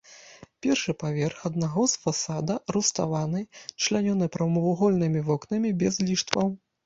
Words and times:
Першы 0.65 0.93
паверх 1.01 1.41
аднаго 1.49 1.83
з 1.91 1.99
фасада 2.05 2.55
руставаны, 2.75 3.43
члянёны 3.83 4.25
прамавугольнымі 4.37 5.21
вокнамі 5.29 5.69
без 5.85 5.93
ліштваў. 6.09 6.47